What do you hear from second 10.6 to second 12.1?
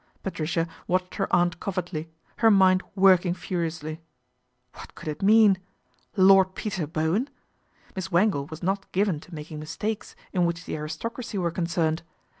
the aristocracy were concerned.